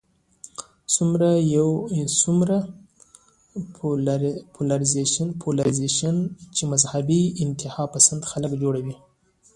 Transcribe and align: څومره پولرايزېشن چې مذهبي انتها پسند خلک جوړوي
څومره 2.23 2.57
پولرايزېشن 5.41 6.17
چې 6.55 6.63
مذهبي 6.71 7.21
انتها 7.43 7.83
پسند 7.95 8.21
خلک 8.31 8.51
جوړوي 8.61 8.95